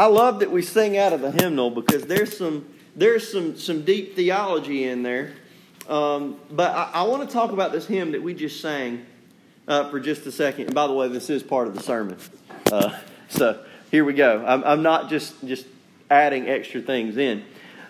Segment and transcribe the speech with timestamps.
[0.00, 2.66] I love that we sing out of the hymnal because there's some
[2.96, 5.34] there's some some deep theology in there.
[5.90, 9.04] Um, but I, I want to talk about this hymn that we just sang
[9.68, 10.68] uh, for just a second.
[10.68, 12.16] And by the way, this is part of the sermon.
[12.72, 14.42] Uh, so here we go.
[14.42, 15.66] I'm, I'm, not just just
[16.10, 17.44] adding extra things in.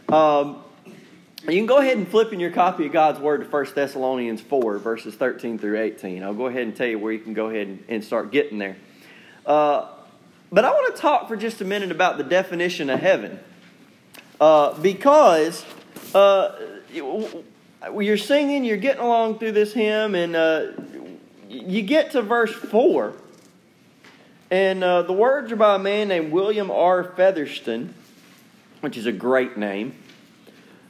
[0.09, 0.65] Um,
[0.97, 4.41] you can go ahead and flip in your copy of God's Word to 1 Thessalonians
[4.41, 6.25] 4, verses 13 through 18.
[6.25, 8.59] I'll go ahead and tell you where you can go ahead and, and start getting
[8.59, 8.79] there.
[9.47, 9.87] Uh,
[10.53, 13.39] but I want to talk for just a minute about the definition of heaven.
[14.41, 15.65] Uh, because
[16.15, 16.57] uh,
[16.93, 20.73] you're singing, you're getting along through this hymn, and uh,
[21.49, 23.15] you get to verse 4.
[24.51, 27.05] And uh, the words are by a man named William R.
[27.05, 27.95] Featherston,
[28.81, 29.95] which is a great name.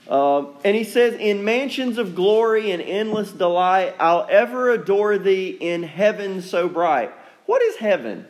[0.08, 5.50] Uh, and he says, In mansions of glory and endless delight, I'll ever adore thee
[5.50, 7.12] in heaven so bright.
[7.46, 8.26] What is heaven?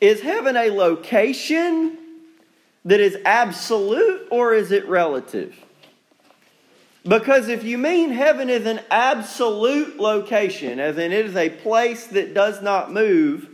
[0.00, 1.98] Is heaven a location
[2.84, 5.56] that is absolute or is it relative?
[7.04, 12.08] Because if you mean heaven is an absolute location, as in it is a place
[12.08, 13.48] that does not move,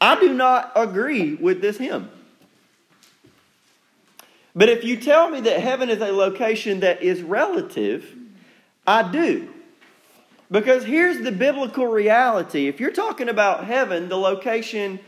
[0.00, 2.10] I do not agree with this hymn.
[4.54, 8.10] But if you tell me that heaven is a location that is relative,
[8.86, 9.52] I do.
[10.50, 12.68] Because here's the biblical reality.
[12.68, 15.00] If you're talking about heaven, the location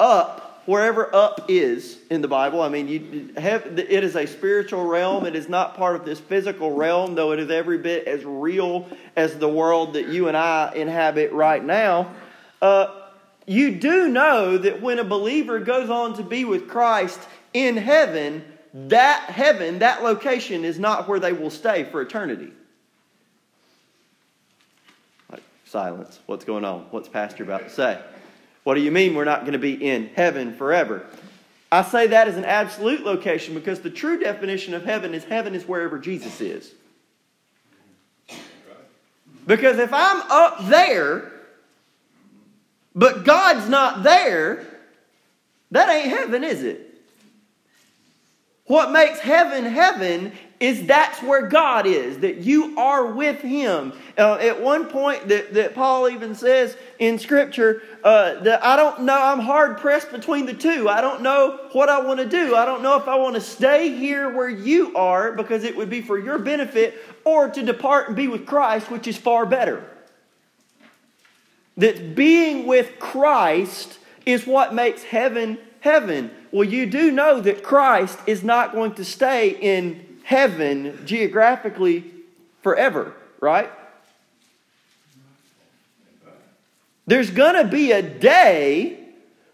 [0.00, 4.84] up, wherever up is in the Bible, I mean, you have, it is a spiritual
[4.84, 5.24] realm.
[5.24, 8.88] It is not part of this physical realm, though it is every bit as real
[9.14, 12.12] as the world that you and I inhabit right now.
[12.60, 13.02] Uh,
[13.46, 17.20] you do know that when a believer goes on to be with Christ
[17.54, 18.44] in heaven,
[18.74, 22.50] that heaven, that location, is not where they will stay for eternity.
[25.66, 26.20] Silence.
[26.26, 26.86] What's going on?
[26.90, 28.00] What's Pastor about to say?
[28.62, 31.04] What do you mean we're not going to be in heaven forever?
[31.70, 35.54] I say that as an absolute location because the true definition of heaven is heaven
[35.54, 36.72] is wherever Jesus is.
[39.44, 41.32] Because if I'm up there,
[42.94, 44.66] but God's not there,
[45.72, 46.94] that ain't heaven, is it?
[48.66, 53.92] What makes heaven heaven is that's where God is, that you are with Him.
[54.16, 59.02] Uh, at one point, that, that Paul even says in Scripture uh, that I don't
[59.02, 60.88] know, I'm hard pressed between the two.
[60.88, 62.54] I don't know what I want to do.
[62.54, 65.90] I don't know if I want to stay here where you are because it would
[65.90, 69.84] be for your benefit or to depart and be with Christ, which is far better.
[71.76, 76.30] That being with Christ is what makes heaven heaven.
[76.50, 82.04] Well, you do know that Christ is not going to stay in heaven geographically
[82.60, 83.70] forever, right?
[87.06, 88.98] There's going to be a day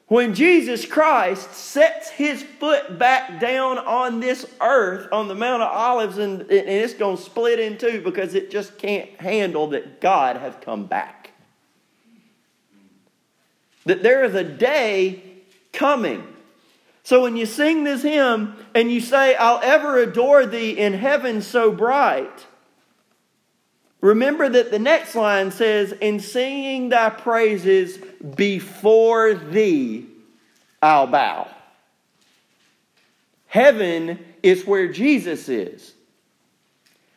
[0.06, 5.70] when Jesus Christ sets his foot back down on this earth on the Mount of
[5.70, 10.00] Olives and, and it's going to split in two because it just can't handle that
[10.00, 11.32] God has come back.
[13.84, 15.22] That there is a day
[15.74, 16.26] coming
[17.04, 21.42] so when you sing this hymn and you say, I'll ever adore thee in heaven
[21.42, 22.46] so bright,
[24.00, 27.98] remember that the next line says, In singing thy praises
[28.36, 30.06] before thee,
[30.80, 31.48] I'll bow.
[33.46, 35.92] Heaven is where Jesus is.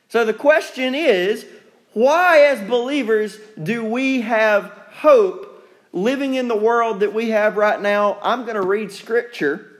[0.09, 1.45] So the question is,
[1.93, 7.79] why, as believers, do we have hope living in the world that we have right
[7.79, 8.17] now?
[8.21, 9.74] I'm going to read scripture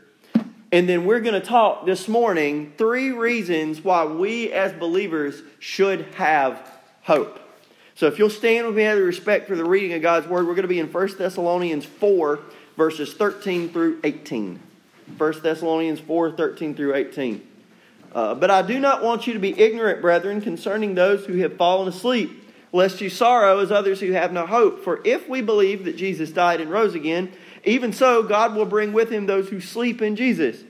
[0.75, 6.01] and then we're going to talk this morning three reasons why we as believers should
[6.15, 6.69] have
[7.01, 7.39] hope.
[7.95, 10.45] So if you'll stand with me out of respect for the reading of God's word,
[10.45, 12.41] we're going to be in 1 Thessalonians 4,
[12.75, 14.59] verses 13 through 18.
[15.17, 17.47] 1 Thessalonians 4, 13 through 18.
[18.13, 21.55] Uh, but I do not want you to be ignorant, brethren, concerning those who have
[21.55, 24.83] fallen asleep, lest you sorrow as others who have no hope.
[24.83, 27.31] For if we believe that Jesus died and rose again,
[27.65, 30.63] even so, God will bring with him those who sleep in Jesus.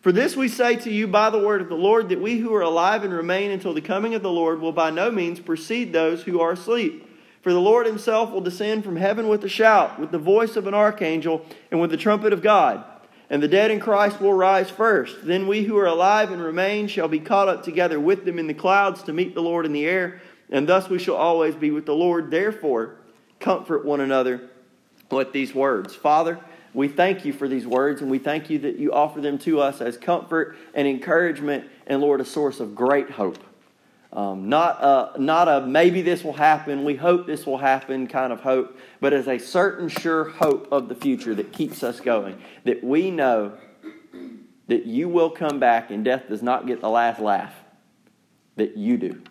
[0.00, 2.54] For this we say to you by the word of the Lord, that we who
[2.54, 5.92] are alive and remain until the coming of the Lord will by no means precede
[5.92, 7.06] those who are asleep.
[7.42, 10.66] For the Lord himself will descend from heaven with a shout, with the voice of
[10.66, 12.84] an archangel, and with the trumpet of God.
[13.28, 15.26] And the dead in Christ will rise first.
[15.26, 18.46] Then we who are alive and remain shall be caught up together with them in
[18.46, 20.20] the clouds to meet the Lord in the air,
[20.50, 22.30] and thus we shall always be with the Lord.
[22.30, 22.96] Therefore,
[23.38, 24.50] comfort one another
[25.10, 25.94] with these words.
[25.94, 26.38] Father,
[26.72, 29.60] we thank you for these words, and we thank you that you offer them to
[29.60, 33.38] us as comfort and encouragement, and Lord, a source of great hope.
[34.12, 38.32] Um, not, a, not a maybe this will happen, we hope this will happen kind
[38.32, 42.40] of hope, but as a certain sure hope of the future that keeps us going.
[42.64, 43.56] That we know
[44.66, 47.54] that you will come back and death does not get the last laugh,
[48.56, 49.22] that you do.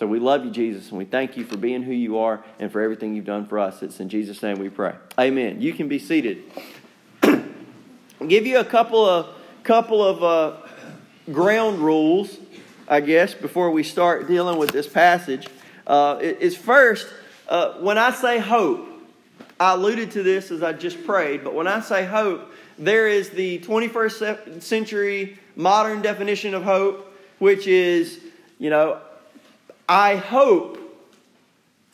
[0.00, 2.72] So we love you, Jesus, and we thank you for being who you are and
[2.72, 3.82] for everything you've done for us.
[3.82, 4.94] It's in Jesus' name we pray.
[5.18, 5.60] Amen.
[5.60, 6.42] You can be seated.
[8.26, 10.56] Give you a couple of couple of uh,
[11.30, 12.38] ground rules
[12.88, 15.46] I guess, before we start dealing with this passage,
[15.86, 17.06] uh, is first,
[17.46, 18.88] uh, when I say hope,
[19.60, 23.28] I alluded to this as I just prayed, but when I say hope, there is
[23.28, 28.18] the 21st century modern definition of hope, which is,
[28.58, 28.98] you know,
[29.90, 30.78] I hope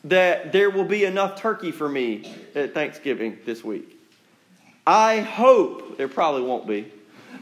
[0.03, 3.97] that there will be enough turkey for me at Thanksgiving this week.
[4.85, 6.91] I hope, there probably won't be.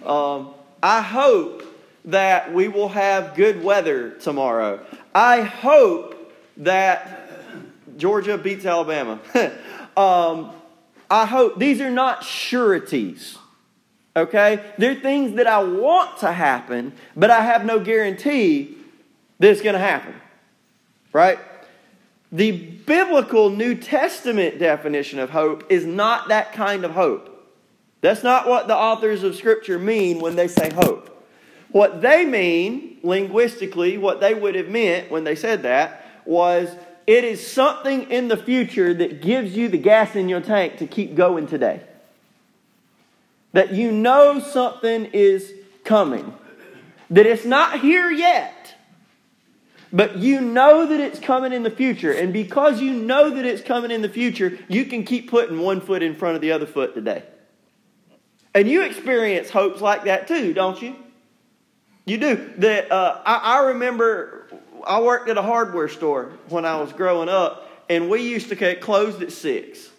[0.06, 1.63] Um, I hope
[2.06, 4.80] that we will have good weather tomorrow.
[5.13, 7.30] I hope that
[7.98, 9.19] Georgia beats Alabama.
[9.98, 10.51] um,
[11.12, 13.38] I hope these are not sureties.
[14.16, 14.63] Okay?
[14.78, 18.78] They're things that I want to happen, but I have no guarantee
[19.40, 20.13] that it's going to happen.
[21.15, 21.39] Right?
[22.33, 27.31] The biblical New Testament definition of hope is not that kind of hope.
[28.01, 31.25] That's not what the authors of Scripture mean when they say hope.
[31.71, 36.75] What they mean, linguistically, what they would have meant when they said that was
[37.07, 40.85] it is something in the future that gives you the gas in your tank to
[40.85, 41.79] keep going today.
[43.53, 45.53] That you know something is
[45.85, 46.33] coming.
[47.09, 48.53] That it's not here yet,
[49.95, 52.12] but you know that it's coming in the future.
[52.12, 55.80] And because you know that it's coming in the future, you can keep putting one
[55.80, 57.24] foot in front of the other foot today.
[58.53, 60.97] And you experience hopes like that too, don't you?
[62.06, 62.53] You do.
[62.57, 64.47] That uh, I, I remember
[64.86, 68.56] I worked at a hardware store when I was growing up, and we used to
[68.56, 69.89] get closed at six.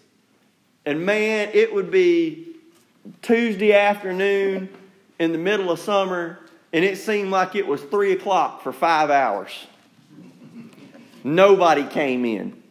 [0.84, 2.56] And man, it would be
[3.22, 4.68] Tuesday afternoon
[5.18, 6.38] in the middle of summer,
[6.74, 9.66] and it seemed like it was three o'clock for five hours.
[11.26, 12.62] Nobody came in.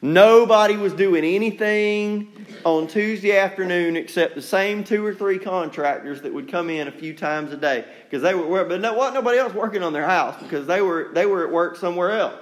[0.00, 6.32] Nobody was doing anything on Tuesday afternoon except the same two or three contractors that
[6.32, 9.38] would come in a few times a day because they were but no, wasn't nobody
[9.38, 12.40] else working on their house because they were they were at work somewhere else.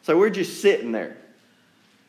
[0.00, 1.18] So we're just sitting there.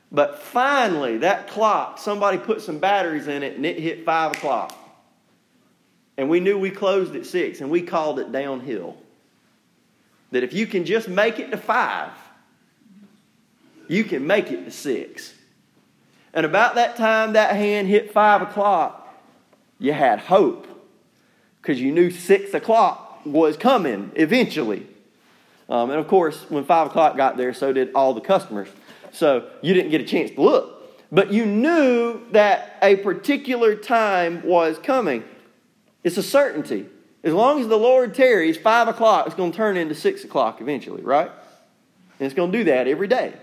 [0.09, 4.73] But finally, that clock, somebody put some batteries in it and it hit five o'clock.
[6.15, 8.95] And we knew we closed at six and we called it downhill.
[10.31, 12.11] That if you can just make it to five,
[13.87, 15.33] you can make it to six.
[16.33, 19.07] And about that time that hand hit five o'clock,
[19.79, 20.67] you had hope
[21.61, 24.85] because you knew six o'clock was coming eventually.
[25.69, 28.69] Um, and of course, when five o'clock got there, so did all the customers.
[29.11, 30.73] So you didn't get a chance to look.
[31.11, 35.23] But you knew that a particular time was coming.
[36.03, 36.85] It's a certainty.
[37.23, 40.61] As long as the Lord tarries, five o'clock is going to turn into six o'clock
[40.61, 41.31] eventually, right?
[42.19, 43.33] And it's going to do that every day.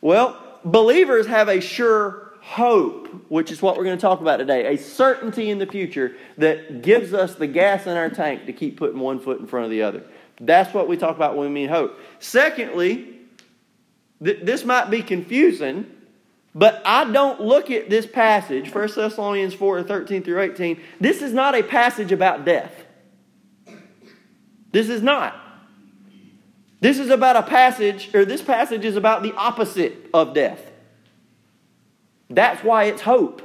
[0.00, 4.74] Well, believers have a sure hope, which is what we're going to talk about today,
[4.74, 8.78] a certainty in the future that gives us the gas in our tank to keep
[8.78, 10.02] putting one foot in front of the other.
[10.40, 11.98] That's what we talk about when we mean hope.
[12.20, 13.18] Secondly,
[14.22, 15.86] th- this might be confusing,
[16.54, 20.80] but I don't look at this passage, 1 Thessalonians 4 13 through 18.
[21.00, 22.72] This is not a passage about death.
[24.70, 25.34] This is not.
[26.80, 30.70] This is about a passage, or this passage is about the opposite of death.
[32.30, 33.42] That's why it's hope.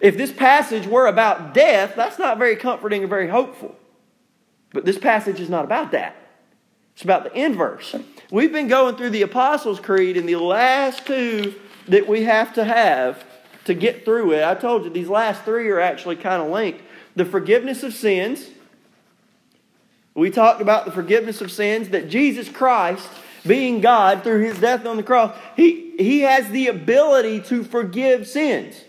[0.00, 3.76] If this passage were about death, that's not very comforting or very hopeful.
[4.72, 6.16] But this passage is not about that.
[6.94, 7.94] It's about the inverse.
[8.30, 11.54] We've been going through the Apostles' Creed, and the last two
[11.88, 13.24] that we have to have
[13.66, 16.82] to get through it, I told you these last three are actually kind of linked.
[17.14, 18.48] The forgiveness of sins,
[20.16, 23.08] we talked about the forgiveness of sins, that Jesus Christ,
[23.46, 28.26] being God through his death on the cross, he, he has the ability to forgive
[28.26, 28.82] sins.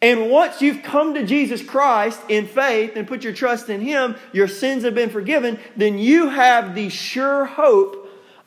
[0.00, 4.14] And once you've come to Jesus Christ in faith and put your trust in Him,
[4.32, 7.97] your sins have been forgiven, then you have the sure hope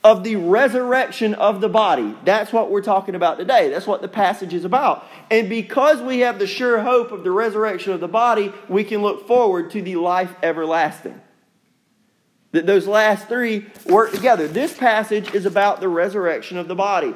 [0.03, 2.15] of the resurrection of the body.
[2.25, 3.69] That's what we're talking about today.
[3.69, 5.05] That's what the passage is about.
[5.29, 9.01] And because we have the sure hope of the resurrection of the body, we can
[9.01, 11.21] look forward to the life everlasting.
[12.51, 14.47] That those last three work together.
[14.47, 17.15] This passage is about the resurrection of the body.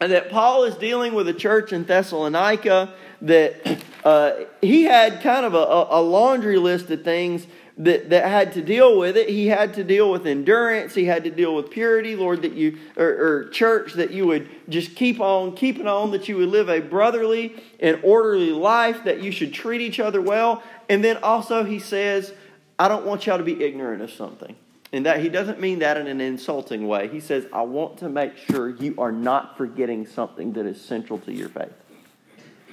[0.00, 5.46] And that Paul is dealing with a church in Thessalonica that uh, he had kind
[5.46, 7.46] of a, a laundry list of things
[7.78, 9.28] that, that had to deal with it.
[9.28, 10.94] He had to deal with endurance.
[10.94, 14.48] He had to deal with purity, Lord, that you, or, or church, that you would
[14.68, 19.22] just keep on keeping on, that you would live a brotherly and orderly life, that
[19.22, 20.62] you should treat each other well.
[20.88, 22.32] And then also, he says,
[22.78, 24.56] I don't want y'all to be ignorant of something.
[24.92, 27.08] And that he doesn't mean that in an insulting way.
[27.08, 31.18] He says, I want to make sure you are not forgetting something that is central
[31.20, 31.72] to your faith.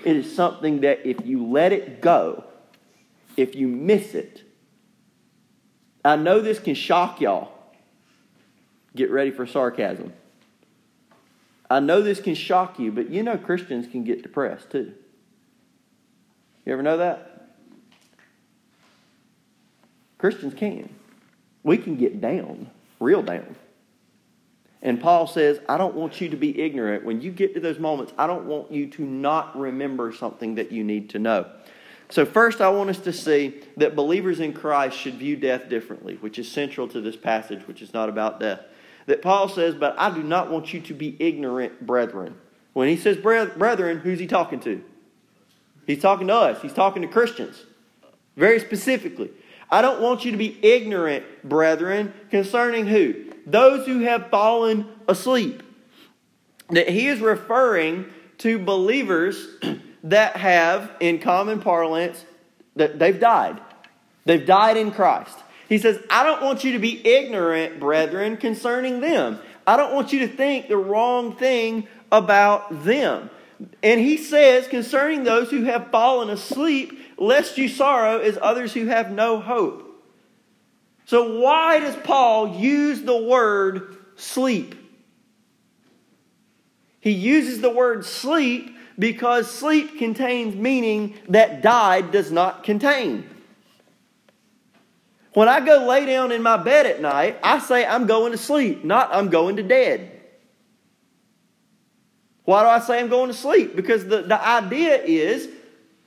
[0.06, 2.46] It is something that if you let it go,
[3.36, 4.44] if you miss it,
[6.04, 7.52] I know this can shock y'all.
[8.96, 10.14] Get ready for sarcasm.
[11.70, 14.94] I know this can shock you, but you know Christians can get depressed too.
[16.66, 17.56] You ever know that?
[20.18, 20.90] Christians can.
[21.64, 22.70] We can get down,
[23.00, 23.56] real down.
[24.82, 27.06] And Paul says, I don't want you to be ignorant.
[27.06, 30.72] When you get to those moments, I don't want you to not remember something that
[30.72, 31.50] you need to know.
[32.14, 36.18] So, first, I want us to see that believers in Christ should view death differently,
[36.18, 38.60] which is central to this passage, which is not about death.
[39.08, 42.36] That Paul says, But I do not want you to be ignorant, brethren.
[42.74, 44.84] When he says brethren, who's he talking to?
[45.88, 47.66] He's talking to us, he's talking to Christians,
[48.38, 49.32] very specifically.
[49.72, 53.32] I don't want you to be ignorant, brethren, concerning who?
[53.48, 55.64] Those who have fallen asleep.
[56.70, 58.06] That he is referring
[58.38, 59.48] to believers
[60.04, 62.24] that have, in common parlance,
[62.76, 63.60] that they've died.
[64.26, 65.38] They've died in Christ.
[65.70, 69.40] He says, I don't want you to be ignorant, brethren, concerning them.
[69.66, 73.30] I don't want you to think the wrong thing about them.
[73.82, 78.88] And he says, concerning those who have fallen asleep, lest you sorrow as others who
[78.88, 79.90] have no hope.
[81.06, 84.76] So, why does Paul use the word sleep?
[87.04, 93.30] He uses the word sleep because sleep contains meaning that died does not contain.
[95.34, 98.38] When I go lay down in my bed at night, I say I'm going to
[98.38, 100.12] sleep, not I'm going to dead.
[102.46, 103.76] Why do I say I'm going to sleep?
[103.76, 105.50] Because the, the idea is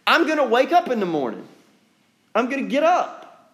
[0.06, 1.46] I'm going to wake up in the morning.
[2.34, 3.52] I'm going to get up.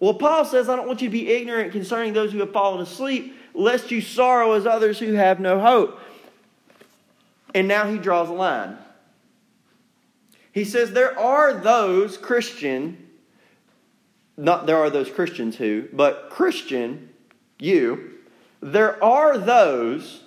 [0.00, 2.82] Well, Paul says, I don't want you to be ignorant concerning those who have fallen
[2.82, 6.00] asleep, lest you sorrow as others who have no hope.
[7.54, 8.78] And now he draws a line.
[10.52, 13.08] He says, There are those Christian,
[14.36, 17.10] not there are those Christians who, but Christian,
[17.58, 18.12] you,
[18.60, 20.22] there are those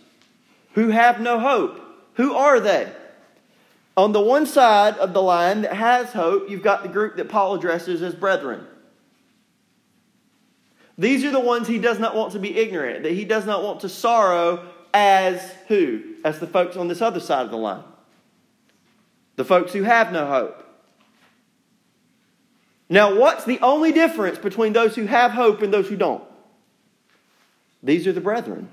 [0.74, 1.80] who have no hope.
[2.16, 2.92] Who are they?
[3.96, 7.30] On the one side of the line that has hope, you've got the group that
[7.30, 8.68] Paul addresses as brethren.
[10.98, 13.64] These are the ones he does not want to be ignorant, that he does not
[13.64, 16.02] want to sorrow as who?
[16.24, 17.84] As the folks on this other side of the line.
[19.38, 20.58] The folks who have no hope.
[22.90, 26.24] Now, what's the only difference between those who have hope and those who don't?
[27.82, 28.70] These are the brethren.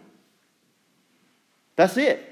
[1.76, 2.24] That's it.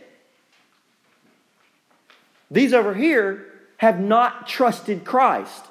[2.50, 5.64] These over here have not trusted Christ.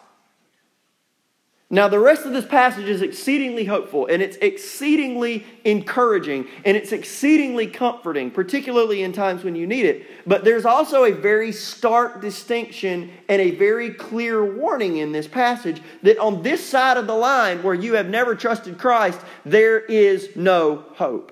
[1.71, 6.91] Now, the rest of this passage is exceedingly hopeful and it's exceedingly encouraging and it's
[6.91, 10.05] exceedingly comforting, particularly in times when you need it.
[10.27, 15.81] But there's also a very stark distinction and a very clear warning in this passage
[16.03, 20.35] that on this side of the line where you have never trusted Christ, there is
[20.35, 21.31] no hope.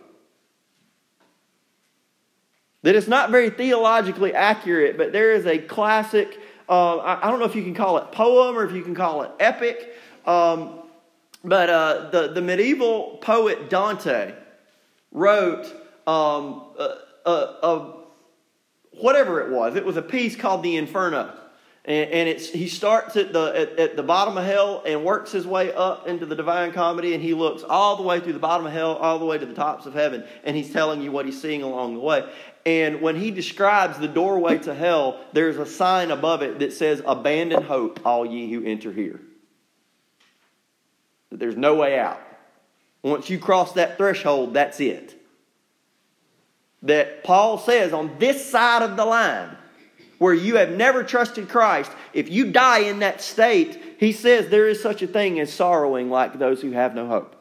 [2.82, 7.46] That it's not very theologically accurate, but there is a classic, uh, I don't know
[7.46, 9.94] if you can call it poem or if you can call it epic
[10.26, 10.80] um,
[11.44, 14.34] but uh, the, the medieval poet Dante
[15.12, 15.66] wrote
[16.08, 17.94] um, a, a, a,
[19.00, 19.76] whatever it was.
[19.76, 21.38] It was a piece called the Inferno.
[21.86, 25.34] And, and it's, he starts at the, at, at, the bottom of hell and works
[25.34, 28.40] his way up into the divine comedy, and he looks all the way through the
[28.40, 31.12] bottom of hell, all the way to the tops of heaven, and he's telling you
[31.12, 32.26] what he's seeing along the way.
[32.66, 37.02] And when he describes the doorway to hell, there's a sign above it that says,
[37.06, 39.20] Abandon hope, all ye who enter here
[41.34, 42.22] that there's no way out.
[43.02, 45.20] Once you cross that threshold, that's it.
[46.84, 49.58] That Paul says on this side of the line,
[50.20, 54.68] where you have never trusted Christ, if you die in that state, he says there
[54.68, 57.36] is such a thing as sorrowing like those who have no hope.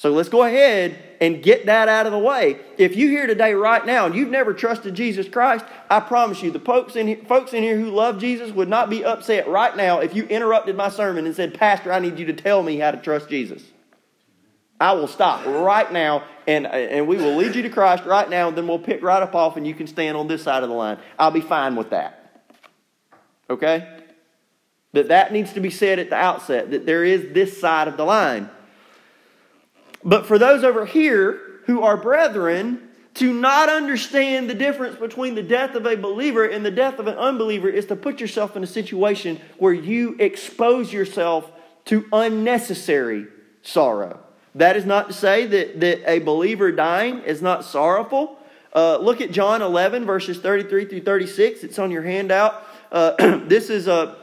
[0.00, 2.58] So let's go ahead and get that out of the way.
[2.78, 6.50] If you're here today, right now, and you've never trusted Jesus Christ, I promise you,
[6.50, 9.76] the folks in, here, folks in here who love Jesus would not be upset right
[9.76, 12.78] now if you interrupted my sermon and said, Pastor, I need you to tell me
[12.78, 13.62] how to trust Jesus.
[14.80, 18.48] I will stop right now and, and we will lead you to Christ right now,
[18.48, 20.70] and then we'll pick right up off and you can stand on this side of
[20.70, 20.96] the line.
[21.18, 22.46] I'll be fine with that.
[23.50, 23.86] Okay?
[24.94, 27.98] That that needs to be said at the outset, that there is this side of
[27.98, 28.48] the line.
[30.04, 35.42] But for those over here who are brethren, to not understand the difference between the
[35.42, 38.62] death of a believer and the death of an unbeliever is to put yourself in
[38.62, 41.50] a situation where you expose yourself
[41.86, 43.26] to unnecessary
[43.62, 44.20] sorrow.
[44.54, 48.38] That is not to say that, that a believer dying is not sorrowful.
[48.74, 51.64] Uh, look at John 11, verses 33 through 36.
[51.64, 52.64] It's on your handout.
[52.90, 54.14] Uh, this is uh,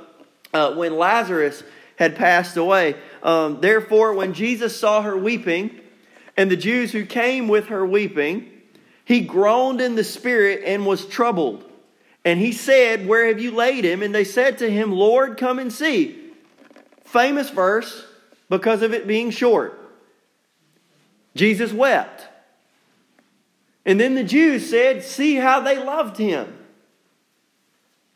[0.54, 1.64] uh, when Lazarus
[1.98, 2.96] had passed away.
[3.24, 5.80] Um, Therefore, when Jesus saw her weeping,
[6.38, 8.52] and the Jews who came with her weeping,
[9.04, 11.64] he groaned in the spirit and was troubled.
[12.24, 14.04] And he said, Where have you laid him?
[14.04, 16.24] And they said to him, Lord, come and see.
[17.04, 18.06] Famous verse
[18.50, 19.80] because of it being short.
[21.36, 22.28] Jesus wept.
[23.86, 26.54] And then the Jews said, See how they loved him.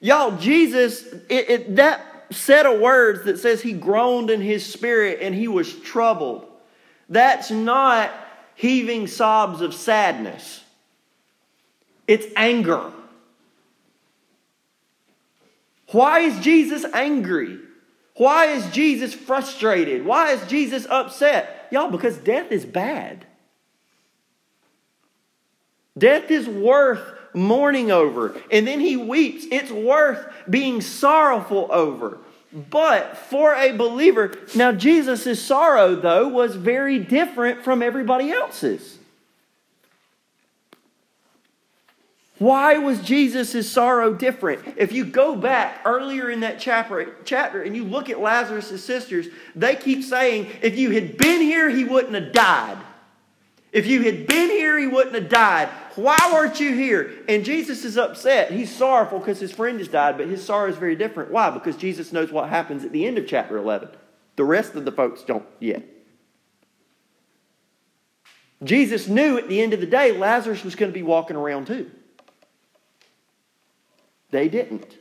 [0.01, 5.19] Y'all, Jesus, it, it, that set of words that says he groaned in his spirit
[5.21, 6.47] and he was troubled,
[7.09, 8.11] that's not
[8.55, 10.63] heaving sobs of sadness.
[12.07, 12.91] It's anger.
[15.91, 17.59] Why is Jesus angry?
[18.15, 20.05] Why is Jesus frustrated?
[20.05, 21.67] Why is Jesus upset?
[21.71, 23.25] Y'all, because death is bad.
[25.97, 27.01] Death is worth
[27.33, 28.35] mourning over.
[28.51, 29.45] And then he weeps.
[29.51, 32.17] It's worth being sorrowful over.
[32.53, 38.97] But for a believer, now Jesus' sorrow, though, was very different from everybody else's.
[42.39, 44.73] Why was Jesus' sorrow different?
[44.75, 49.27] If you go back earlier in that chapter, chapter and you look at Lazarus' sisters,
[49.55, 52.79] they keep saying, if you had been here, he wouldn't have died.
[53.71, 55.69] If you had been here, he wouldn't have died.
[55.95, 57.11] Why weren't you here?
[57.27, 58.51] And Jesus is upset.
[58.51, 61.31] He's sorrowful because his friend has died, but his sorrow is very different.
[61.31, 61.49] Why?
[61.49, 63.89] Because Jesus knows what happens at the end of chapter 11.
[64.35, 65.83] The rest of the folks don't yet.
[68.63, 71.67] Jesus knew at the end of the day Lazarus was going to be walking around
[71.67, 71.89] too.
[74.29, 74.97] They didn't.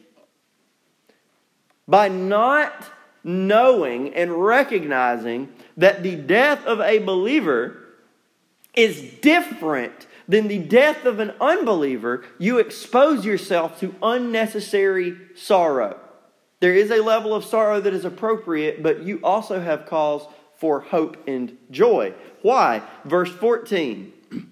[1.86, 2.84] By not
[3.22, 7.76] knowing and recognizing that the death of a believer
[8.74, 15.98] is different than the death of an unbeliever, you expose yourself to unnecessary sorrow.
[16.60, 20.22] There is a level of sorrow that is appropriate, but you also have cause
[20.54, 22.14] for hope and joy.
[22.42, 22.82] Why?
[23.04, 24.12] Verse 14.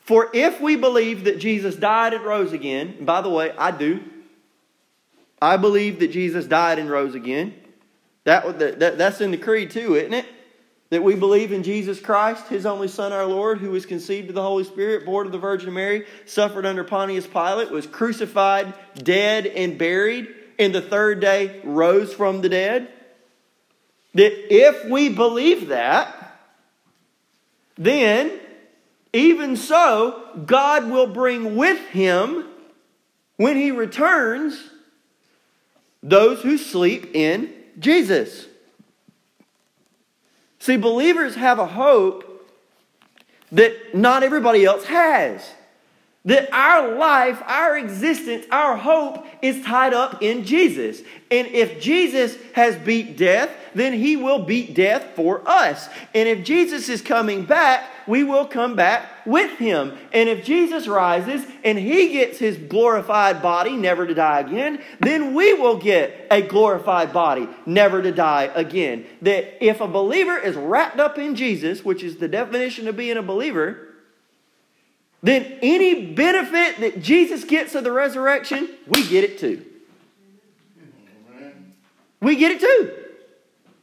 [0.00, 4.00] For if we believe that Jesus died and rose again, by the way, I do.
[5.42, 7.54] I believe that Jesus died and rose again.
[8.24, 10.26] That, that, that's in the creed too, isn't it?
[10.90, 14.34] That we believe in Jesus Christ, his only Son, our Lord, who was conceived of
[14.34, 19.46] the Holy Spirit, born of the Virgin Mary, suffered under Pontius Pilate, was crucified, dead,
[19.46, 22.92] and buried, and the third day rose from the dead.
[24.14, 26.38] That if we believe that,
[27.76, 28.38] then
[29.12, 32.44] even so, God will bring with him,
[33.36, 34.70] when he returns,
[36.02, 38.46] those who sleep in Jesus.
[40.64, 42.48] See, believers have a hope
[43.52, 45.46] that not everybody else has.
[46.26, 51.02] That our life, our existence, our hope is tied up in Jesus.
[51.30, 55.86] And if Jesus has beat death, then he will beat death for us.
[56.14, 59.96] And if Jesus is coming back, we will come back with him.
[60.12, 65.34] And if Jesus rises and he gets his glorified body, never to die again, then
[65.34, 69.04] we will get a glorified body, never to die again.
[69.20, 73.18] That if a believer is wrapped up in Jesus, which is the definition of being
[73.18, 73.83] a believer,
[75.24, 79.64] then any benefit that Jesus gets of the resurrection, we get it too.
[82.20, 82.92] We get it too.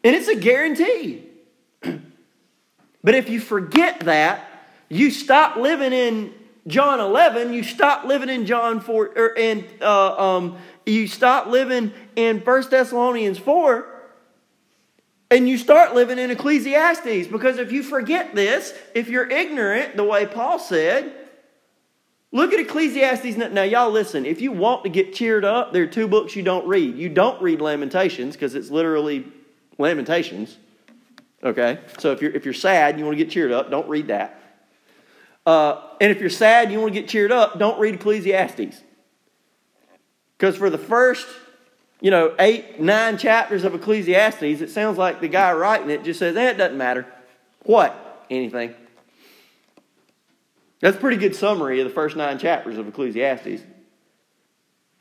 [0.03, 1.23] And it's a guarantee.
[1.81, 4.47] but if you forget that,
[4.87, 6.31] you stop living in
[6.67, 11.47] John 11, you stop living in John 4, or, er, and uh, um, you stop
[11.47, 13.87] living in 1 Thessalonians 4,
[15.31, 17.29] and you start living in Ecclesiastes.
[17.31, 21.15] Because if you forget this, if you're ignorant, the way Paul said,
[22.31, 23.35] Look at Ecclesiastes.
[23.35, 24.25] Now, y'all listen.
[24.25, 26.95] If you want to get cheered up, there are two books you don't read.
[26.95, 29.25] You don't read Lamentations because it's literally
[29.77, 30.57] Lamentations.
[31.43, 31.79] Okay?
[31.99, 34.07] So if you're, if you're sad and you want to get cheered up, don't read
[34.07, 34.39] that.
[35.45, 38.81] Uh, and if you're sad and you want to get cheered up, don't read Ecclesiastes.
[40.37, 41.27] Because for the first,
[41.99, 46.19] you know, eight, nine chapters of Ecclesiastes, it sounds like the guy writing it just
[46.19, 47.05] says, eh, it doesn't matter.
[47.63, 48.25] What?
[48.29, 48.73] Anything.
[50.81, 53.63] That's a pretty good summary of the first nine chapters of Ecclesiastes.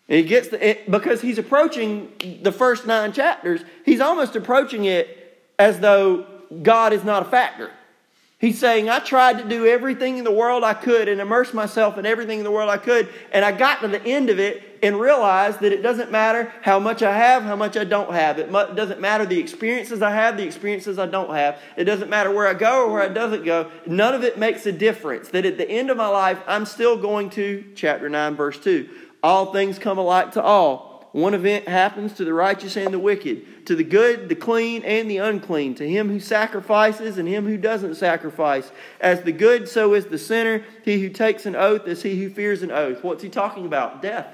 [0.08, 4.84] And he gets the, it, because he's approaching the first nine chapters, he's almost approaching
[4.84, 6.26] it as though
[6.62, 7.70] God is not a factor.
[8.40, 11.98] He's saying, I tried to do everything in the world I could and immerse myself
[11.98, 14.78] in everything in the world I could, and I got to the end of it
[14.82, 18.38] and realized that it doesn't matter how much I have, how much I don't have.
[18.38, 21.60] It doesn't matter the experiences I have, the experiences I don't have.
[21.76, 23.70] It doesn't matter where I go or where I doesn't go.
[23.84, 25.28] None of it makes a difference.
[25.28, 28.88] That at the end of my life, I'm still going to, chapter 9, verse 2,
[29.22, 33.66] all things come alike to all one event happens to the righteous and the wicked,
[33.66, 37.56] to the good, the clean, and the unclean, to him who sacrifices and him who
[37.56, 38.70] doesn't sacrifice.
[39.00, 40.64] As the good, so is the sinner.
[40.84, 43.02] He who takes an oath is he who fears an oath.
[43.02, 44.02] What's he talking about?
[44.02, 44.28] Death.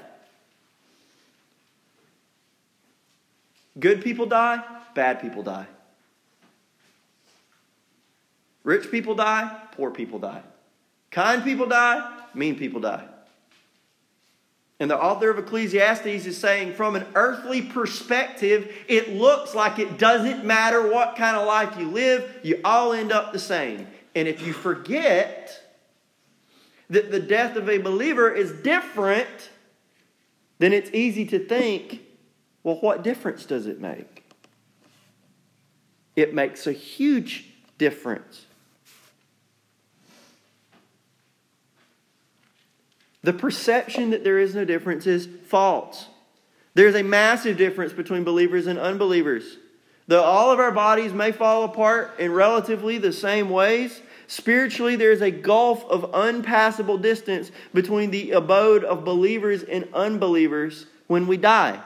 [3.79, 4.63] Good people die,
[4.93, 5.67] bad people die.
[8.63, 10.41] Rich people die, poor people die.
[11.09, 13.07] Kind people die, mean people die.
[14.79, 19.97] And the author of Ecclesiastes is saying, from an earthly perspective, it looks like it
[19.97, 23.87] doesn't matter what kind of life you live, you all end up the same.
[24.15, 25.63] And if you forget
[26.89, 29.49] that the death of a believer is different,
[30.59, 32.01] then it's easy to think,
[32.63, 34.29] well, what difference does it make?
[36.15, 37.45] It makes a huge
[37.77, 38.46] difference.
[43.27, 46.07] The perception that there is no difference is false.
[46.75, 49.57] There's a massive difference between believers and unbelievers.
[50.07, 55.11] Though all of our bodies may fall apart in relatively the same ways, spiritually there
[55.11, 61.35] is a gulf of unpassable distance between the abode of believers and unbelievers when we
[61.35, 61.83] die.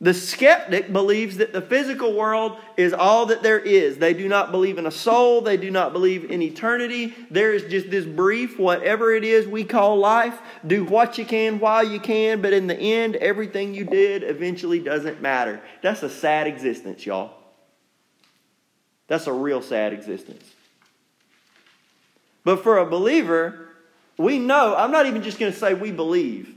[0.00, 3.98] The skeptic believes that the physical world is all that there is.
[3.98, 5.40] They do not believe in a soul.
[5.40, 7.14] They do not believe in eternity.
[7.32, 10.38] There is just this brief, whatever it is we call life.
[10.64, 14.78] Do what you can while you can, but in the end, everything you did eventually
[14.78, 15.60] doesn't matter.
[15.82, 17.32] That's a sad existence, y'all.
[19.08, 20.44] That's a real sad existence.
[22.44, 23.68] But for a believer,
[24.16, 26.54] we know, I'm not even just going to say we believe,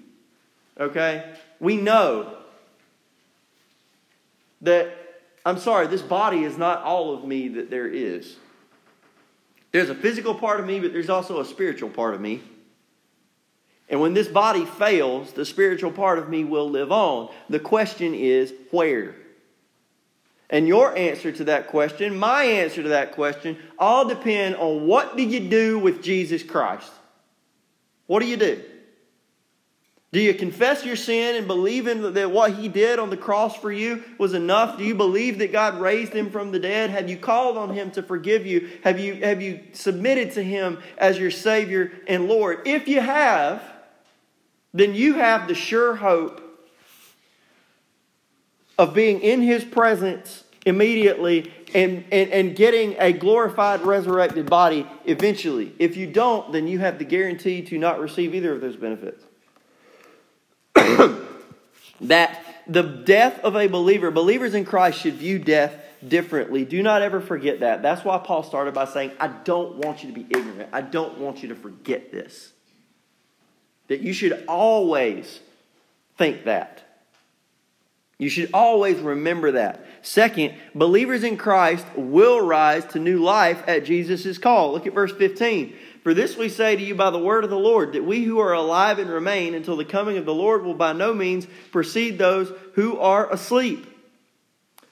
[0.79, 1.33] okay?
[1.59, 2.37] We know
[4.61, 4.97] that
[5.45, 8.35] I'm sorry, this body is not all of me that there is.
[9.71, 12.41] There's a physical part of me, but there's also a spiritual part of me.
[13.89, 17.29] And when this body fails, the spiritual part of me will live on.
[17.49, 19.15] The question is, where?
[20.49, 25.17] And your answer to that question, my answer to that question, all depend on what
[25.17, 26.91] do you do with Jesus Christ?
[28.07, 28.61] What do you do?
[30.13, 33.55] Do you confess your sin and believe in that what he did on the cross
[33.55, 34.77] for you was enough?
[34.77, 36.89] Do you believe that God raised him from the dead?
[36.89, 38.69] Have you called on him to forgive you?
[38.83, 42.67] Have you, have you submitted to him as your Savior and Lord?
[42.67, 43.63] If you have,
[44.73, 46.41] then you have the sure hope
[48.77, 55.73] of being in his presence immediately and, and, and getting a glorified, resurrected body eventually.
[55.79, 59.23] If you don't, then you have the guarantee to not receive either of those benefits.
[62.01, 65.75] that the death of a believer, believers in Christ should view death
[66.07, 66.65] differently.
[66.65, 67.81] Do not ever forget that.
[67.81, 70.69] That's why Paul started by saying, I don't want you to be ignorant.
[70.73, 72.51] I don't want you to forget this.
[73.87, 75.39] That you should always
[76.17, 76.81] think that.
[78.17, 79.83] You should always remember that.
[80.03, 84.71] Second, believers in Christ will rise to new life at Jesus' call.
[84.73, 85.75] Look at verse 15.
[86.03, 88.39] For this we say to you by the word of the Lord, that we who
[88.39, 92.17] are alive and remain until the coming of the Lord will by no means precede
[92.17, 93.85] those who are asleep.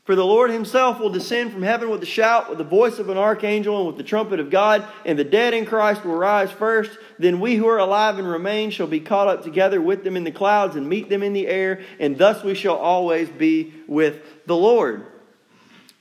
[0.05, 3.09] For the Lord himself will descend from heaven with a shout, with the voice of
[3.09, 6.51] an archangel, and with the trumpet of God, and the dead in Christ will rise
[6.51, 6.97] first.
[7.19, 10.23] Then we who are alive and remain shall be caught up together with them in
[10.23, 14.47] the clouds and meet them in the air, and thus we shall always be with
[14.47, 15.05] the Lord.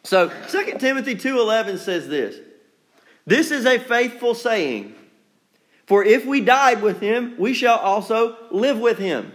[0.05, 2.37] So 2 Timothy 2:11 says this.
[3.27, 4.95] This is a faithful saying
[5.89, 9.33] for if we died with him, we shall also live with him.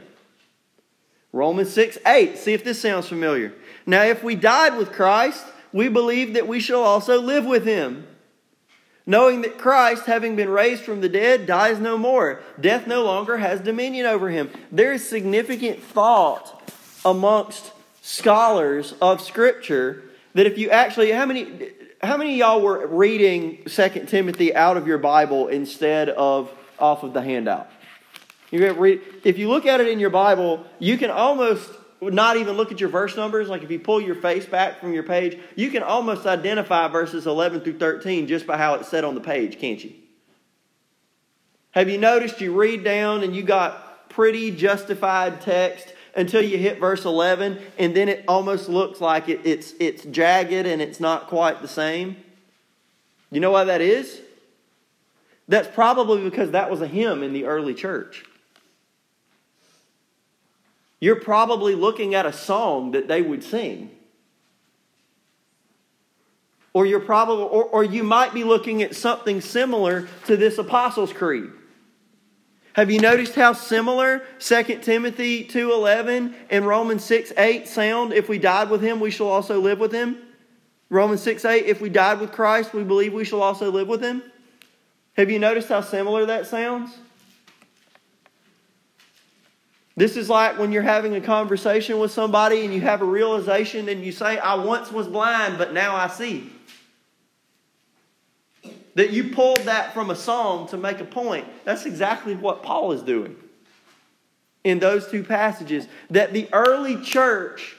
[1.32, 2.38] Romans 6 8.
[2.38, 3.56] See if this sounds familiar.
[3.88, 8.06] Now, if we died with Christ, we believe that we shall also live with him.
[9.08, 12.44] Knowing that Christ, having been raised from the dead, dies no more.
[12.62, 14.52] Death no longer has dominion over him.
[14.72, 16.72] There is significant thought
[17.04, 17.72] amongst
[18.04, 20.04] scholars of Scripture
[20.36, 21.72] that if you actually, how many,
[22.04, 27.14] how many y'all were reading 2 Timothy out of your Bible instead of off of
[27.14, 27.72] the handout?
[28.52, 32.58] You read, if you look at it in your Bible, you can almost not even
[32.58, 33.48] look at your verse numbers.
[33.48, 37.26] Like if you pull your face back from your page, you can almost identify verses
[37.26, 39.94] 11 through 13 just by how it's said on the page, can't you?
[41.72, 46.80] Have you noticed you read down and you got pretty justified text until you hit
[46.80, 51.28] verse 11, and then it almost looks like it, it's, it's jagged and it's not
[51.28, 52.18] quite the same.
[53.32, 54.22] You know why that is?
[55.48, 58.24] That's probably because that was a hymn in the early church.
[61.00, 63.92] You're probably looking at a song that they would sing.
[66.72, 71.12] Or you're probably or, or you might be looking at something similar to this Apostles'
[71.12, 71.50] Creed.
[72.74, 78.14] Have you noticed how similar 2 Timothy 2.11 and Romans 6.8 sound?
[78.14, 80.18] If we died with him, we shall also live with him.
[80.90, 84.24] Romans 6.8, if we died with Christ, we believe we shall also live with him.
[85.18, 86.98] Have you noticed how similar that sounds?
[89.96, 93.88] This is like when you're having a conversation with somebody and you have a realization
[93.90, 96.52] and you say, I once was blind, but now I see.
[98.96, 101.48] That you pulled that from a psalm to make a point.
[101.66, 103.36] That's exactly what Paul is doing
[104.64, 105.88] in those two passages.
[106.10, 107.76] That the early church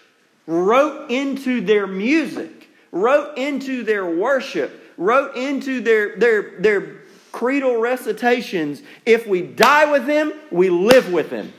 [0.47, 6.97] wrote into their music, wrote into their worship, wrote into their, their, their
[7.33, 11.53] creedal recitations if we die with him, we live with him.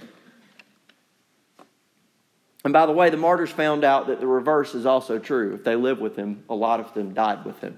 [2.64, 5.54] And by the way, the martyrs found out that the reverse is also true.
[5.54, 7.78] If they live with him, a lot of them died with him.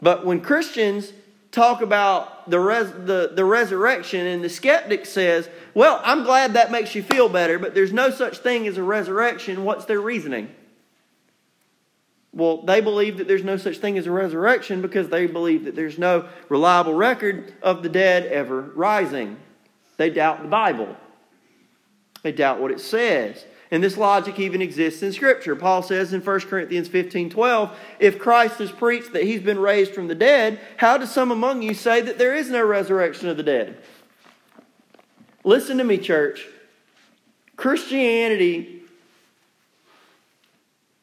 [0.00, 1.12] But when Christians
[1.50, 6.70] talk about the, res- the, the resurrection, and the skeptic says, Well, I'm glad that
[6.70, 10.54] makes you feel better, but there's no such thing as a resurrection, what's their reasoning?
[12.36, 15.74] Well, they believe that there's no such thing as a resurrection because they believe that
[15.74, 19.38] there's no reliable record of the dead ever rising.
[19.96, 20.94] They doubt the Bible.
[22.22, 23.42] They doubt what it says.
[23.70, 25.56] And this logic even exists in Scripture.
[25.56, 29.92] Paul says in 1 Corinthians 15 12, if Christ has preached that he's been raised
[29.92, 33.36] from the dead, how do some among you say that there is no resurrection of
[33.36, 33.78] the dead?
[35.42, 36.46] Listen to me, church.
[37.56, 38.82] Christianity,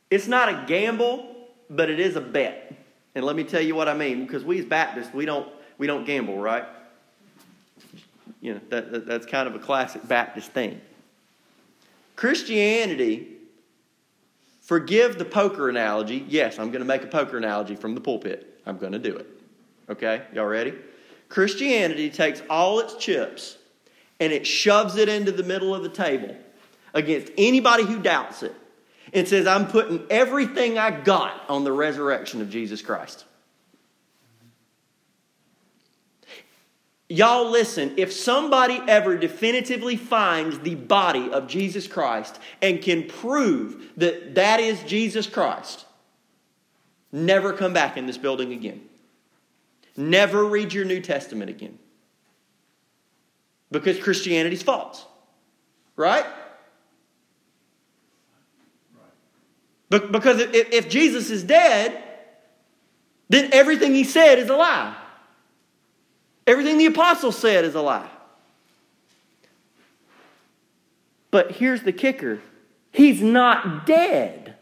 [0.10, 1.36] it's not a gamble,
[1.69, 2.73] but it is a bet.
[3.15, 5.47] And let me tell you what I mean, because we as Baptists, we don't,
[5.78, 6.65] we don't gamble, right?
[8.41, 10.80] You know, that, that that's kind of a classic Baptist thing.
[12.15, 13.28] Christianity,
[14.62, 16.26] forgive the poker analogy.
[16.28, 18.62] Yes, I'm going to make a poker analogy from the pulpit.
[18.65, 19.28] I'm going to do it.
[19.89, 20.73] Okay, y'all ready?
[21.30, 23.58] Christianity takes all its chips
[24.19, 26.36] and it shoves it into the middle of the table
[26.93, 28.54] against anybody who doubts it.
[29.13, 33.26] and says, I'm putting everything I got on the resurrection of Jesus Christ.
[37.13, 43.91] Y'all listen, if somebody ever definitively finds the body of Jesus Christ and can prove
[43.97, 45.86] that that is Jesus Christ,
[47.12, 48.82] never come back in this building again.
[49.95, 51.78] Never read your New Testament again.
[53.69, 55.06] Because Christianity's false.
[55.95, 56.26] Right?
[59.91, 60.12] right.
[60.12, 62.04] Because if Jesus is dead,
[63.30, 64.95] then everything he said is a lie.
[66.45, 68.10] Everything the apostle said is a lie.
[71.32, 72.39] But here's the kicker
[72.91, 74.56] He's not dead.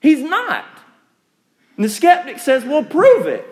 [0.00, 0.64] He's not.
[1.76, 3.46] And the skeptic says, Well, prove it.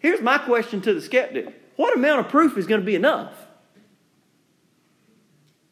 [0.00, 3.32] Here's my question to the skeptic What amount of proof is going to be enough?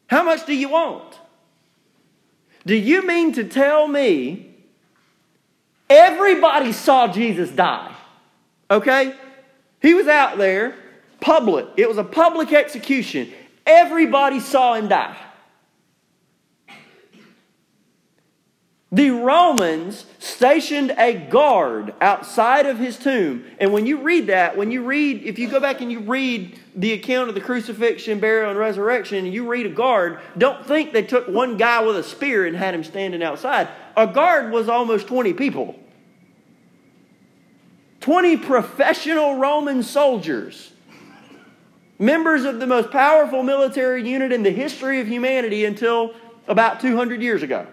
[0.07, 1.19] How much do you want?
[2.65, 4.50] Do you mean to tell me
[5.91, 7.93] Everybody saw Jesus die.
[8.69, 9.13] Okay?
[9.81, 10.73] He was out there,
[11.19, 11.67] public.
[11.75, 13.29] It was a public execution.
[13.65, 15.17] Everybody saw him die.
[18.93, 23.45] The Romans stationed a guard outside of his tomb.
[23.59, 26.57] And when you read that, when you read, if you go back and you read
[26.75, 30.91] the account of the crucifixion, burial, and resurrection, and you read a guard, don't think
[30.91, 33.69] they took one guy with a spear and had him standing outside.
[33.95, 35.75] A guard was almost 20 people.
[38.01, 40.71] 20 professional Roman soldiers,
[41.97, 46.13] members of the most powerful military unit in the history of humanity until
[46.47, 47.67] about 200 years ago.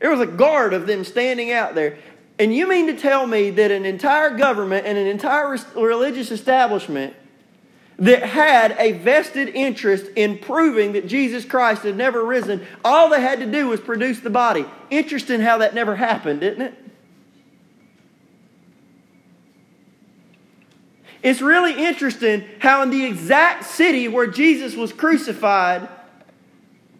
[0.00, 1.98] There was a guard of them standing out there.
[2.38, 7.14] And you mean to tell me that an entire government and an entire religious establishment
[7.98, 12.66] that had a vested interest in proving that Jesus Christ had never risen.
[12.84, 14.66] All they had to do was produce the body.
[14.90, 16.74] Interesting how that never happened, isn't it?
[21.22, 25.88] It's really interesting how, in the exact city where Jesus was crucified,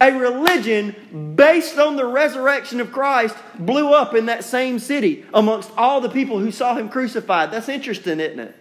[0.01, 5.71] A religion based on the resurrection of Christ blew up in that same city amongst
[5.77, 7.51] all the people who saw him crucified.
[7.51, 8.55] That's interesting, isn't it?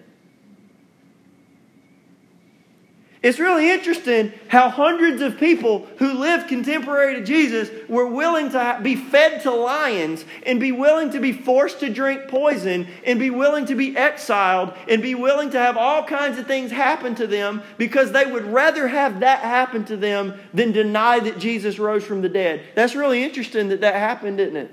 [3.25, 8.79] It's really interesting how hundreds of people who lived contemporary to Jesus were willing to
[8.83, 13.31] be fed to lions and be willing to be forced to drink poison and be
[13.31, 17.25] willing to be exiled and be willing to have all kinds of things happen to
[17.25, 22.03] them because they would rather have that happen to them than deny that Jesus rose
[22.03, 22.61] from the dead.
[22.75, 24.71] That's really interesting that that happened, isn't it?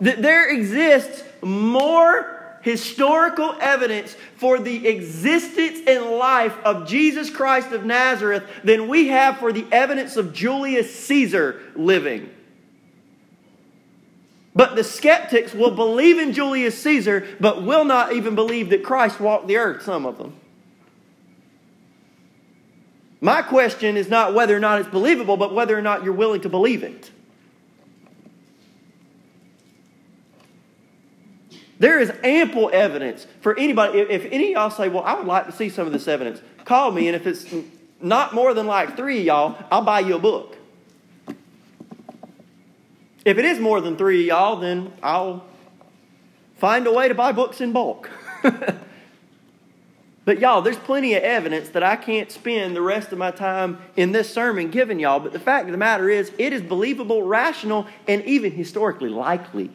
[0.00, 7.84] That there exists more historical evidence for the existence and life of Jesus Christ of
[7.84, 12.30] Nazareth than we have for the evidence of Julius Caesar living.
[14.54, 19.20] But the skeptics will believe in Julius Caesar, but will not even believe that Christ
[19.20, 20.34] walked the earth, some of them.
[23.20, 26.40] My question is not whether or not it's believable, but whether or not you're willing
[26.42, 27.10] to believe it.
[31.78, 34.00] There is ample evidence for anybody.
[34.00, 36.40] If any of y'all say, Well, I would like to see some of this evidence,
[36.64, 37.46] call me, and if it's
[38.00, 40.56] not more than like three y'all, I'll buy you a book.
[43.24, 45.44] If it is more than three y'all, then I'll
[46.56, 48.10] find a way to buy books in bulk.
[50.24, 53.78] but y'all, there's plenty of evidence that I can't spend the rest of my time
[53.96, 55.20] in this sermon giving y'all.
[55.20, 59.70] But the fact of the matter is, it is believable, rational, and even historically likely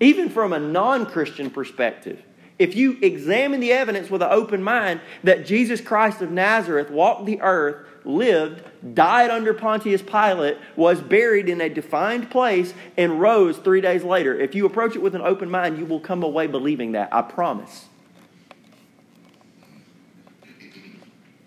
[0.00, 2.22] even from a non Christian perspective.
[2.58, 7.26] If you examine the evidence with an open mind that Jesus Christ of Nazareth walked
[7.26, 8.62] the earth, lived,
[8.94, 14.38] died under Pontius Pilate, was buried in a defined place, and rose three days later,
[14.38, 17.12] if you approach it with an open mind, you will come away believing that.
[17.12, 17.86] I promise.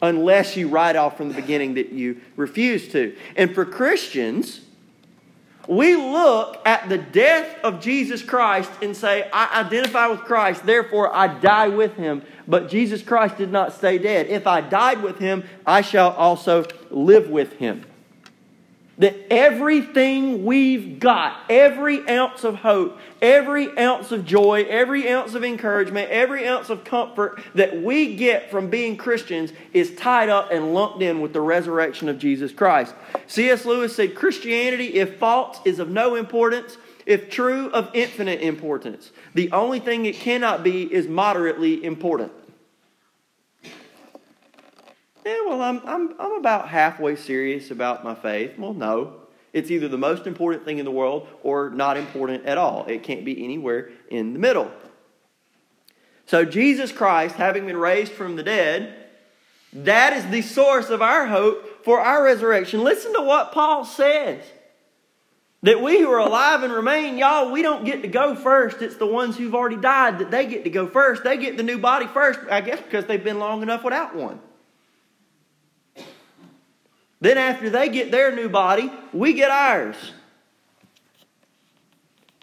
[0.01, 3.15] Unless you write off from the beginning that you refuse to.
[3.35, 4.61] And for Christians,
[5.69, 11.15] we look at the death of Jesus Christ and say, I identify with Christ, therefore
[11.15, 12.23] I die with him.
[12.47, 14.25] But Jesus Christ did not stay dead.
[14.27, 17.85] If I died with him, I shall also live with him
[18.99, 25.43] that everything we've got, every ounce of hope, every ounce of joy, every ounce of
[25.43, 30.73] encouragement, every ounce of comfort that we get from being Christians is tied up and
[30.73, 32.93] lumped in with the resurrection of Jesus Christ.
[33.27, 33.65] C.S.
[33.65, 39.11] Lewis said Christianity, if false, is of no importance, if true, of infinite importance.
[39.33, 42.33] The only thing it cannot be is moderately important.
[45.25, 48.57] Yeah, well, I'm, I'm, I'm about halfway serious about my faith.
[48.57, 49.15] Well, no.
[49.51, 52.85] It's either the most important thing in the world or not important at all.
[52.87, 54.71] It can't be anywhere in the middle.
[56.25, 58.93] So, Jesus Christ, having been raised from the dead,
[59.73, 62.83] that is the source of our hope for our resurrection.
[62.83, 64.43] Listen to what Paul says.
[65.63, 68.81] That we who are alive and remain, y'all, we don't get to go first.
[68.81, 71.23] It's the ones who've already died that they get to go first.
[71.23, 74.39] They get the new body first, I guess, because they've been long enough without one.
[77.21, 79.95] Then, after they get their new body, we get ours.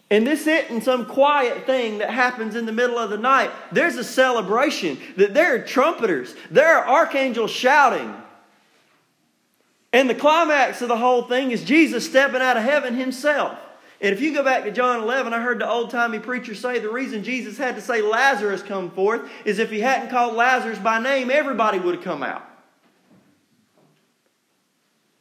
[0.09, 3.51] And this isn't some quiet thing that happens in the middle of the night.
[3.71, 8.13] There's a celebration that there are trumpeters, there are archangels shouting.
[9.91, 13.57] And the climax of the whole thing is Jesus stepping out of heaven himself.
[13.99, 16.77] And if you go back to John 11, I heard the old timey preacher say
[16.77, 20.77] the reason Jesus had to say Lazarus come forth is if he hadn't called Lazarus
[20.77, 22.43] by name, everybody would have come out.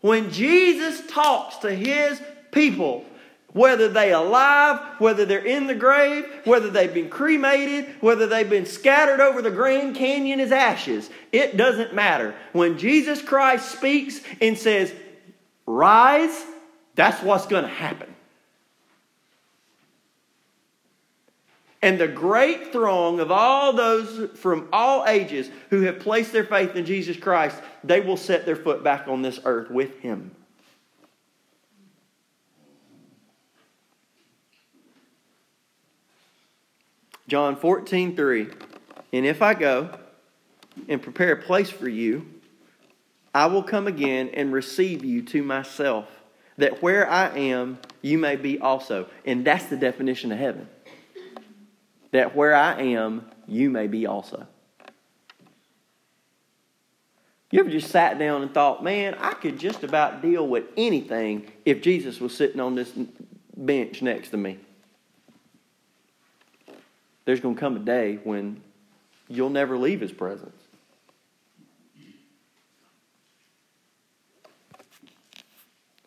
[0.01, 2.21] When Jesus talks to his
[2.53, 3.05] people,
[3.53, 8.67] whether they alive, whether they're in the grave, whether they've been cremated, whether they've been
[8.67, 12.35] scattered over the Grand Canyon as ashes, it doesn't matter.
[12.53, 14.93] When Jesus Christ speaks and says,
[15.65, 16.45] Rise,
[16.97, 18.15] that's what's going to happen.
[21.83, 26.75] And the great throng of all those from all ages who have placed their faith
[26.75, 30.31] in Jesus Christ, they will set their foot back on this earth with him.
[37.29, 38.49] John 14, 3.
[39.13, 39.91] And if I go
[40.89, 42.27] and prepare a place for you,
[43.35, 46.09] I will come again and receive you to myself,
[46.57, 49.09] that where I am, you may be also.
[49.27, 50.69] And that's the definition of heaven
[52.13, 54.47] that where I am, you may be also.
[57.51, 61.51] You ever just sat down and thought, man, I could just about deal with anything
[61.65, 62.93] if Jesus was sitting on this
[63.57, 64.59] bench next to me?
[67.25, 68.61] There's going to come a day when
[69.29, 70.57] you'll never leave his presence.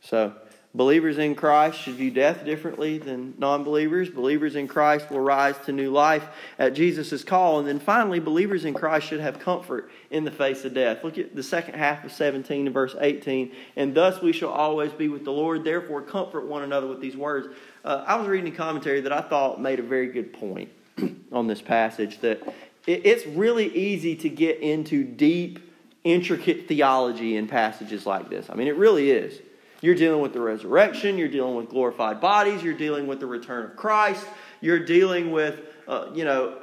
[0.01, 0.33] So,
[0.75, 4.07] Believers in Christ should view death differently than non believers.
[4.07, 6.27] Believers in Christ will rise to new life
[6.59, 7.57] at Jesus' call.
[7.57, 11.03] And then finally, believers in Christ should have comfort in the face of death.
[11.03, 13.51] Look at the second half of 17 and verse 18.
[13.77, 15.63] And thus we shall always be with the Lord.
[15.63, 17.47] Therefore, comfort one another with these words.
[17.83, 20.69] Uh, I was reading a commentary that I thought made a very good point
[21.31, 22.43] on this passage that
[22.85, 28.51] it's really easy to get into deep, intricate theology in passages like this.
[28.51, 29.41] I mean, it really is.
[29.81, 33.65] You're dealing with the resurrection, you're dealing with glorified bodies, you're dealing with the return
[33.65, 34.25] of Christ,
[34.59, 36.57] you're dealing with, uh, you know,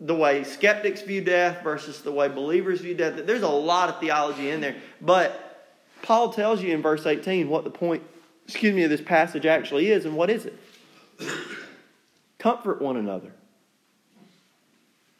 [0.00, 3.14] the way skeptics view death versus the way believers view death.
[3.24, 4.76] There's a lot of theology in there.
[5.00, 8.02] But Paul tells you in verse 18 what the point,
[8.46, 10.58] excuse me, of this passage actually is, and what is it?
[12.38, 13.32] Comfort one another.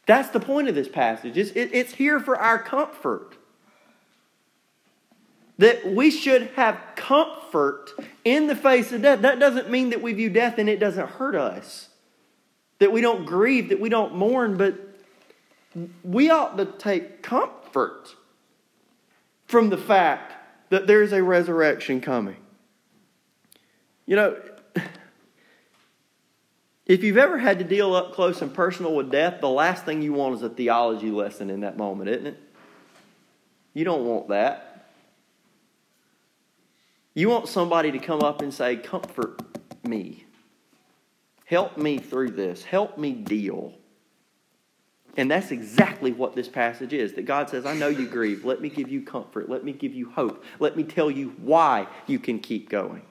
[0.05, 1.37] That's the point of this passage.
[1.37, 3.36] It's, it, it's here for our comfort
[5.57, 7.91] that we should have comfort
[8.23, 9.21] in the face of death.
[9.21, 11.89] That doesn't mean that we view death and it doesn't hurt us,
[12.79, 14.75] that we don't grieve, that we don't mourn, but
[16.03, 18.15] we ought to take comfort
[19.47, 20.33] from the fact
[20.69, 22.37] that there's a resurrection coming.
[24.05, 24.41] You know,
[26.85, 30.01] if you've ever had to deal up close and personal with death, the last thing
[30.01, 32.43] you want is a theology lesson in that moment, isn't it?
[33.73, 34.66] You don't want that.
[37.17, 39.41] You want somebody to come up and say, Comfort
[39.83, 40.23] me.
[41.45, 42.63] Help me through this.
[42.63, 43.73] Help me deal.
[45.17, 48.45] And that's exactly what this passage is that God says, I know you grieve.
[48.45, 49.49] Let me give you comfort.
[49.49, 50.43] Let me give you hope.
[50.59, 53.01] Let me tell you why you can keep going.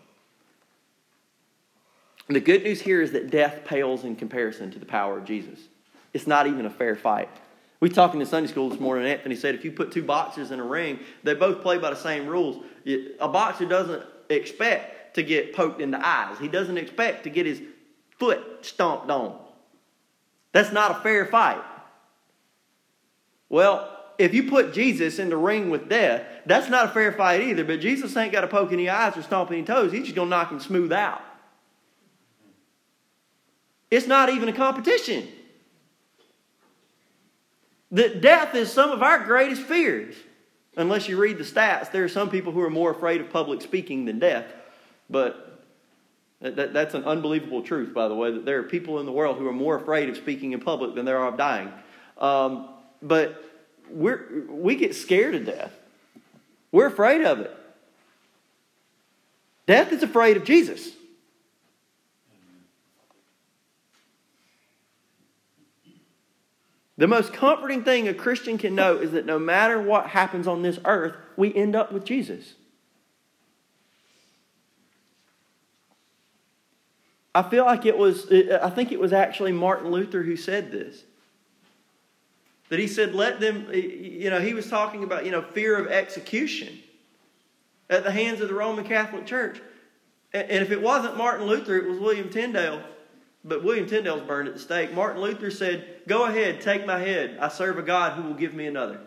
[2.28, 5.59] The good news here is that death pales in comparison to the power of Jesus.
[6.12, 7.28] It's not even a fair fight.
[7.80, 10.50] We talked in Sunday school this morning, and Anthony said if you put two boxers
[10.50, 12.64] in a ring, they both play by the same rules.
[13.20, 17.46] A boxer doesn't expect to get poked in the eyes, he doesn't expect to get
[17.46, 17.62] his
[18.18, 19.38] foot stomped on.
[20.52, 21.62] That's not a fair fight.
[23.48, 27.42] Well, if you put Jesus in the ring with death, that's not a fair fight
[27.42, 27.64] either.
[27.64, 29.92] But Jesus ain't got to poke any eyes or stomp any toes.
[29.92, 31.20] He's just going to knock him smooth out.
[33.90, 35.28] It's not even a competition.
[37.93, 40.14] That death is some of our greatest fears.
[40.76, 43.62] Unless you read the stats, there are some people who are more afraid of public
[43.62, 44.45] speaking than death.
[45.09, 45.62] But
[46.41, 49.39] that, that's an unbelievable truth, by the way, that there are people in the world
[49.39, 51.72] who are more afraid of speaking in public than there are of dying.
[52.18, 52.68] Um,
[53.03, 53.43] but
[53.89, 55.72] we're, we get scared of death,
[56.72, 57.57] we're afraid of it.
[59.66, 60.91] Death is afraid of Jesus.
[66.99, 70.62] The most comforting thing a Christian can know is that no matter what happens on
[70.62, 72.55] this earth, we end up with Jesus.
[77.34, 81.03] I feel like it was, I think it was actually Martin Luther who said this.
[82.70, 85.88] That he said, let them, you know, he was talking about, you know, fear of
[85.88, 86.78] execution
[87.90, 89.61] at the hands of the Roman Catholic Church.
[90.32, 92.82] And if it wasn't Martin Luther, it was William Tyndale
[93.47, 94.92] but William Tyndale's burned at the stake.
[94.92, 97.38] Martin Luther said, Go ahead, take my head.
[97.40, 99.01] I serve a God who will give me another.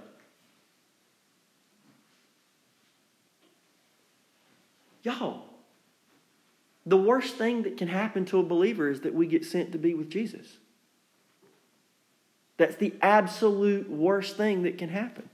[5.03, 5.43] Y'all,
[6.85, 9.77] the worst thing that can happen to a believer is that we get sent to
[9.77, 10.57] be with Jesus.
[12.57, 15.29] That's the absolute worst thing that can happen.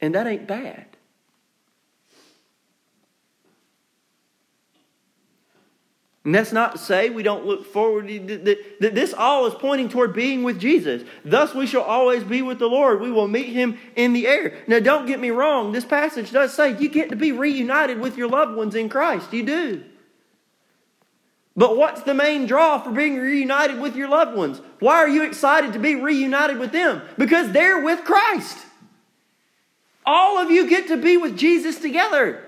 [0.00, 0.93] And that ain't bad.
[6.24, 8.08] And that's not to say we don't look forward.
[8.08, 11.02] That this all is pointing toward being with Jesus.
[11.22, 13.02] Thus, we shall always be with the Lord.
[13.02, 14.54] We will meet him in the air.
[14.66, 15.72] Now, don't get me wrong.
[15.72, 19.34] This passage does say you get to be reunited with your loved ones in Christ.
[19.34, 19.84] You do.
[21.56, 24.60] But what's the main draw for being reunited with your loved ones?
[24.80, 27.02] Why are you excited to be reunited with them?
[27.18, 28.58] Because they're with Christ.
[30.06, 32.42] All of you get to be with Jesus together.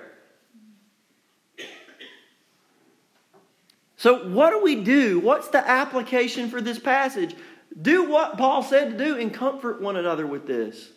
[4.07, 5.19] So, what do we do?
[5.19, 7.35] What's the application for this passage?
[7.83, 10.91] Do what Paul said to do and comfort one another with this.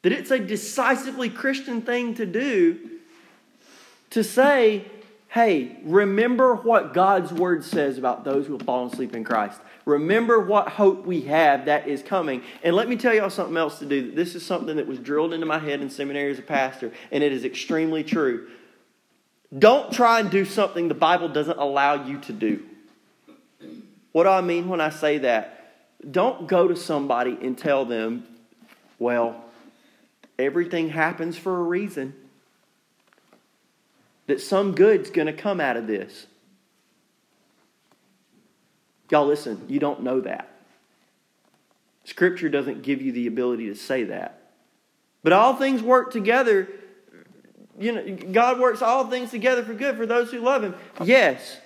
[0.00, 2.78] That it's a decisively Christian thing to do
[4.12, 4.86] to say,
[5.28, 9.60] hey, remember what God's word says about those who have fallen asleep in Christ.
[9.84, 12.42] Remember what hope we have that is coming.
[12.62, 14.10] And let me tell y'all something else to do.
[14.10, 17.22] This is something that was drilled into my head in seminary as a pastor, and
[17.22, 18.48] it is extremely true.
[19.56, 22.64] Don't try and do something the Bible doesn't allow you to do.
[24.12, 25.74] What do I mean when I say that?
[26.10, 28.26] Don't go to somebody and tell them,
[28.98, 29.44] well,
[30.38, 32.14] everything happens for a reason.
[34.26, 36.26] That some good's going to come out of this.
[39.10, 40.48] Y'all, listen, you don't know that.
[42.04, 44.40] Scripture doesn't give you the ability to say that.
[45.22, 46.68] But all things work together.
[47.78, 50.74] You know, God works all things together for good for those who love Him.
[51.02, 51.58] Yes.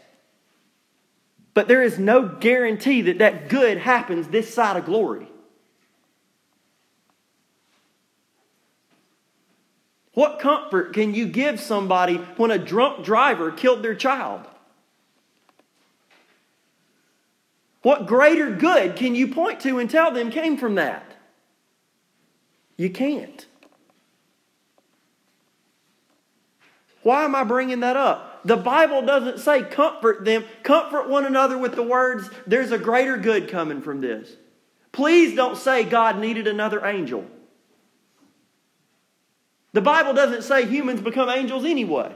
[1.54, 5.28] But there is no guarantee that that good happens this side of glory.
[10.14, 14.46] What comfort can you give somebody when a drunk driver killed their child?
[17.82, 21.14] What greater good can you point to and tell them came from that?
[22.76, 23.46] You can't.
[27.08, 28.42] Why am I bringing that up?
[28.44, 33.16] The Bible doesn't say comfort them, comfort one another with the words, there's a greater
[33.16, 34.30] good coming from this.
[34.92, 37.24] Please don't say God needed another angel.
[39.72, 42.14] The Bible doesn't say humans become angels anyway.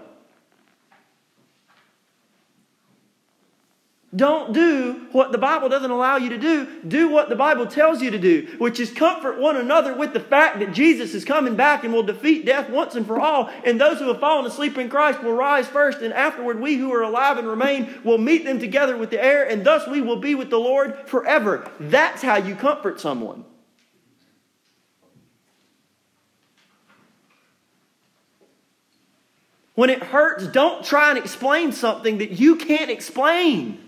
[4.14, 6.68] Don't do what the Bible doesn't allow you to do.
[6.86, 10.20] Do what the Bible tells you to do, which is comfort one another with the
[10.20, 13.48] fact that Jesus is coming back and will defeat death once and for all.
[13.64, 16.92] And those who have fallen asleep in Christ will rise first, and afterward, we who
[16.92, 20.18] are alive and remain will meet them together with the air, and thus we will
[20.18, 21.70] be with the Lord forever.
[21.80, 23.46] That's how you comfort someone.
[29.74, 33.78] When it hurts, don't try and explain something that you can't explain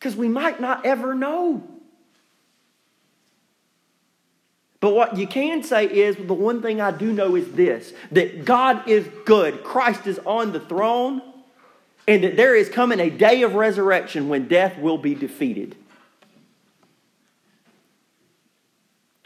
[0.00, 1.62] because we might not ever know.
[4.80, 8.46] But what you can say is the one thing I do know is this that
[8.46, 11.20] God is good, Christ is on the throne,
[12.08, 15.76] and that there is coming a day of resurrection when death will be defeated.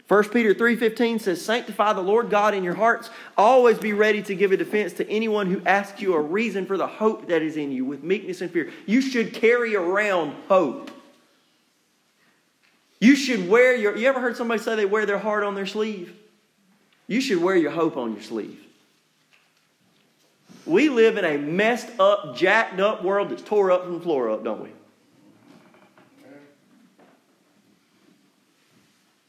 [0.07, 4.35] 1 Peter 3:15 says sanctify the Lord God in your hearts always be ready to
[4.35, 7.57] give a defense to anyone who asks you a reason for the hope that is
[7.57, 8.71] in you with meekness and fear.
[8.85, 10.91] You should carry around hope.
[12.99, 15.65] You should wear your You ever heard somebody say they wear their heart on their
[15.65, 16.15] sleeve?
[17.07, 18.59] You should wear your hope on your sleeve.
[20.67, 24.29] We live in a messed up, jacked up world that's tore up from the floor
[24.29, 24.69] up, don't we?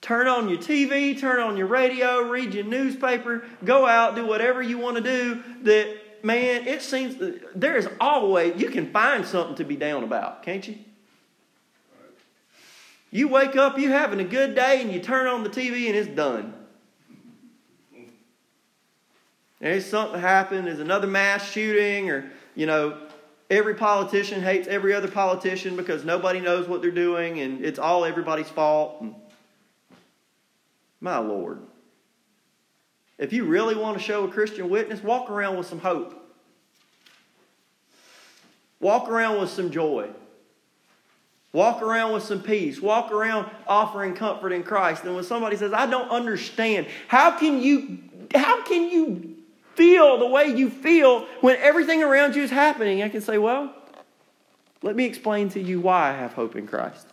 [0.07, 4.63] Turn on your TV, turn on your radio, read your newspaper, go out, do whatever
[4.63, 5.43] you want to do.
[5.63, 7.17] That, man, it seems
[7.57, 10.79] there is always, you can find something to be down about, can't you?
[13.11, 15.97] You wake up, you having a good day, and you turn on the TV and
[15.97, 16.55] it's done.
[19.59, 22.97] There's something happened, there's another mass shooting, or, you know,
[23.51, 28.05] every politician hates every other politician because nobody knows what they're doing and it's all
[28.05, 29.01] everybody's fault.
[29.01, 29.17] And,
[31.01, 31.61] my Lord.
[33.19, 36.23] If you really want to show a Christian witness, walk around with some hope.
[38.81, 40.11] Walk around with some joy.
[41.53, 42.83] Walk around with some peace.
[42.83, 45.05] Walk around offering comfort in Christ.
[45.05, 47.99] And when somebody says, I don't understand, how can you
[48.35, 49.37] how can you
[49.75, 53.03] feel the way you feel when everything around you is happening?
[53.03, 53.75] I can say, Well,
[54.83, 57.07] let me explain to you why I have hope in Christ.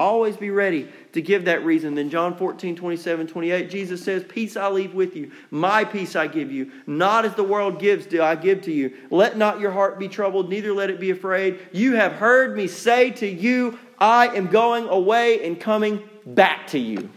[0.00, 1.94] Always be ready to give that reason.
[1.94, 6.26] Then John 14, 27, 28, Jesus says, Peace I leave with you, my peace I
[6.26, 6.72] give you.
[6.86, 8.96] Not as the world gives, do I give to you.
[9.10, 11.60] Let not your heart be troubled, neither let it be afraid.
[11.70, 16.78] You have heard me say to you, I am going away and coming back to
[16.78, 17.10] you.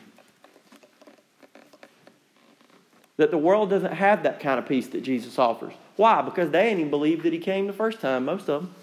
[3.15, 5.73] That the world doesn't have that kind of peace that Jesus offers.
[5.95, 6.21] Why?
[6.21, 8.75] Because they ain't even believed that he came the first time, most of them.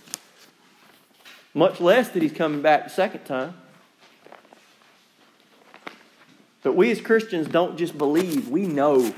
[1.53, 3.53] Much less that he's coming back the second time.
[6.63, 9.15] But we as Christians don't just believe, we know.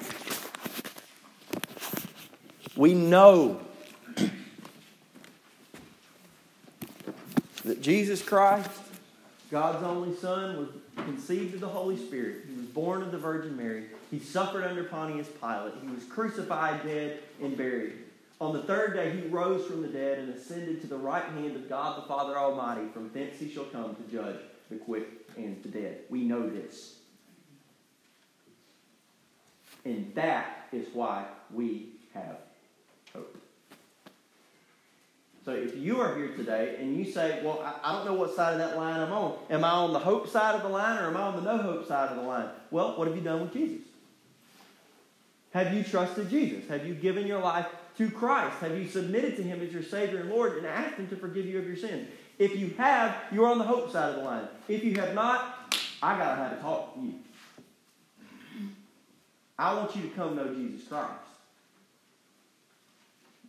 [2.76, 3.60] We know
[7.64, 8.70] that Jesus Christ,
[9.50, 10.68] God's only Son, was
[11.04, 12.44] conceived of the Holy Spirit.
[12.48, 13.86] He was born of the Virgin Mary.
[14.10, 15.74] He suffered under Pontius Pilate.
[15.82, 17.94] He was crucified, dead, and buried.
[18.40, 21.56] On the third day, he rose from the dead and ascended to the right hand
[21.56, 22.88] of God the Father Almighty.
[22.92, 24.40] From thence he shall come to judge
[24.70, 26.00] the quick and the dead.
[26.08, 26.98] We know this.
[29.84, 32.36] And that is why we have
[33.12, 33.36] hope.
[35.44, 38.34] So if you are here today and you say, Well, I, I, don't know what
[38.34, 39.38] side of that line I'm on.
[39.50, 41.58] Am I on the hope side of the line or am I on the no
[41.60, 42.48] hope side of the line?
[42.70, 43.84] Well, what have you done with Jesus?
[45.52, 46.68] Have you trusted Jesus?
[46.68, 47.66] Have you given your life
[47.98, 48.58] to Christ?
[48.60, 51.44] Have you submitted to Him as your Savior and Lord and asked Him to forgive
[51.44, 52.08] you of your sins?
[52.38, 54.48] If you have, you're on the hope side of the line.
[54.68, 57.14] If you have not, I got to have a talk to you.
[59.58, 61.10] I want you to come know Jesus Christ.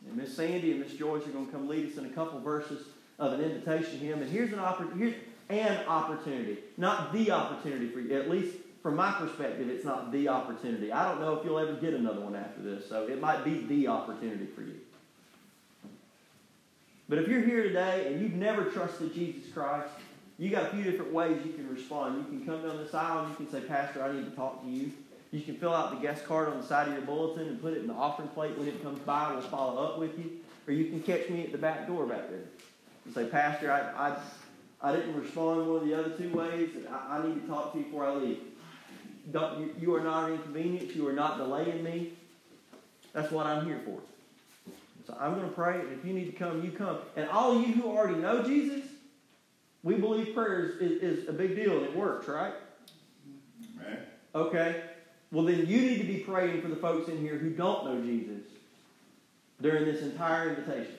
[0.08, 2.40] And Miss Sandy and Miss Joyce are going to come lead us in a couple
[2.42, 2.86] verses
[3.20, 4.22] of an invitation hymn.
[4.22, 5.16] And here's an opportunity.
[5.50, 8.18] An opportunity, not the opportunity for you.
[8.18, 10.92] At least from my perspective, it's not the opportunity.
[10.92, 13.66] I don't know if you'll ever get another one after this, so it might be
[13.66, 14.80] the opportunity for you.
[17.10, 19.90] But if you're here today and you've never trusted Jesus Christ,
[20.40, 22.18] you got a few different ways you can respond.
[22.18, 24.64] You can come down this aisle and you can say, Pastor, I need to talk
[24.64, 24.92] to you.
[25.34, 27.74] You can fill out the guest card on the side of your bulletin and put
[27.74, 29.32] it in the offering plate when it comes by.
[29.34, 30.30] We'll follow up with you.
[30.68, 32.44] Or you can catch me at the back door back there
[33.04, 34.18] and say, Pastor, I, I,
[34.80, 36.70] I didn't respond one of the other two ways.
[36.76, 38.42] And I, I need to talk to you before I leave.
[39.32, 40.96] Don't, you, you are not an inconvenience.
[40.96, 42.14] You are not delaying me.
[43.14, 44.02] That's what I'm here for.
[45.08, 47.00] So I'm going to pray, and if you need to come, you come.
[47.16, 48.86] And all you who already know Jesus,
[49.82, 52.54] we believe prayer is, is, is a big deal and it works, right?
[53.82, 53.98] Amen.
[54.36, 54.84] Okay.
[55.34, 58.00] Well, then you need to be praying for the folks in here who don't know
[58.00, 58.44] Jesus
[59.60, 60.94] during this entire invitation.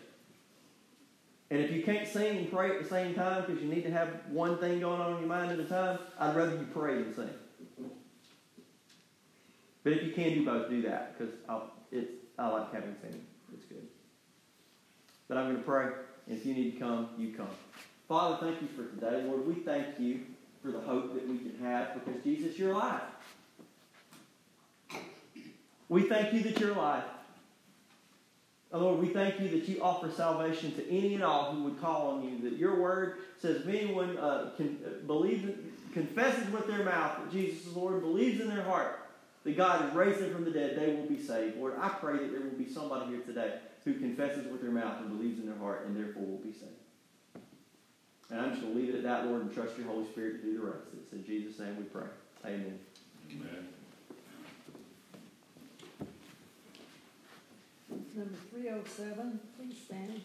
[1.50, 3.92] And if you can't sing and pray at the same time because you need to
[3.92, 7.00] have one thing going on in your mind at a time, I'd rather you pray
[7.00, 7.30] than sing.
[9.84, 11.32] But if you can do both, do that because
[12.36, 13.24] I like having singing.
[13.52, 13.86] It's good.
[15.28, 15.90] But I'm going to pray,
[16.26, 17.46] and if you need to come, you come.
[18.08, 19.22] Father, thank you for today.
[19.28, 20.22] Lord, we thank you
[20.60, 23.02] for the hope that we can have because Jesus, you're alive.
[25.88, 27.04] We thank you that you're alive.
[28.72, 31.80] And Lord, we thank you that you offer salvation to any and all who would
[31.80, 32.50] call on you.
[32.50, 35.48] That your word says, if anyone uh, can, uh, believes,
[35.92, 38.98] confesses with their mouth that Jesus is Lord, believes in their heart
[39.44, 41.58] that God has raised him from the dead, they will be saved.
[41.58, 45.00] Lord, I pray that there will be somebody here today who confesses with their mouth
[45.00, 46.72] and believes in their heart and therefore will be saved.
[48.30, 50.40] And I'm just going to leave it at that, Lord, and trust your Holy Spirit
[50.40, 50.86] to do the rest.
[50.98, 52.06] It's in Jesus' name we pray.
[52.44, 52.78] Amen.
[53.30, 53.73] Amen.
[58.16, 59.40] number 307.
[59.56, 60.20] Please stand.